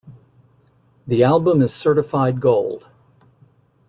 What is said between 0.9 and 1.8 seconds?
The album is